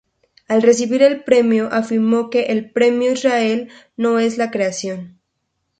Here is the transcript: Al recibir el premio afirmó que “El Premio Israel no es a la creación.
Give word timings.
Al 0.47 0.63
recibir 0.63 1.03
el 1.03 1.23
premio 1.23 1.69
afirmó 1.71 2.31
que 2.31 2.45
“El 2.47 2.71
Premio 2.71 3.11
Israel 3.11 3.69
no 3.97 4.17
es 4.17 4.33
a 4.39 4.45
la 4.45 4.49
creación. 4.49 5.19